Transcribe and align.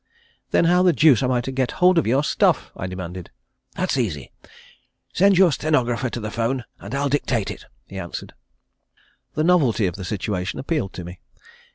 "Then 0.49 0.65
how 0.65 0.81
the 0.81 0.93
deuce 0.93 1.21
am 1.21 1.29
I 1.31 1.41
to 1.41 1.51
get 1.51 1.73
hold 1.73 1.99
of 1.99 2.07
your 2.07 2.23
stuff?" 2.23 2.71
I 2.75 2.87
demanded. 2.87 3.29
"That's 3.75 3.97
easy. 3.97 4.31
Send 5.13 5.37
your 5.37 5.51
stenographer 5.51 6.09
to 6.09 6.19
the 6.19 6.31
'phone 6.31 6.63
and 6.79 6.95
I'll 6.95 7.07
dictate 7.07 7.51
it," 7.51 7.65
he 7.85 7.99
answered. 7.99 8.33
The 9.35 9.43
novelty 9.43 9.85
of 9.85 9.97
the 9.97 10.03
situation 10.03 10.57
appealed 10.57 10.93
to 10.93 11.03
me. 11.03 11.19